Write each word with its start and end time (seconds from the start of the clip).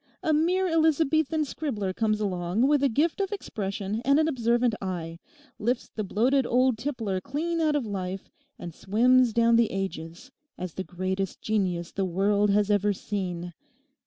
A 0.23 0.33
mere 0.33 0.67
Elizabethan 0.67 1.45
scribbler 1.45 1.93
comes 1.95 2.19
along 2.19 2.63
with 2.67 2.81
a 2.81 2.89
gift 2.89 3.21
of 3.21 3.31
expression 3.31 4.01
and 4.03 4.17
an 4.17 4.27
observant 4.27 4.73
eye, 4.81 5.19
lifts 5.59 5.89
the 5.93 6.03
bloated 6.03 6.43
old 6.47 6.79
tippler 6.79 7.21
clean 7.21 7.61
out 7.61 7.75
of 7.75 7.85
life, 7.85 8.31
and 8.57 8.73
swims 8.73 9.31
down 9.31 9.57
the 9.57 9.69
ages 9.71 10.31
as 10.57 10.73
the 10.73 10.83
greatest 10.83 11.39
genius 11.39 11.91
the 11.91 12.03
world 12.03 12.49
has 12.49 12.71
ever 12.71 12.93
seen. 12.93 13.53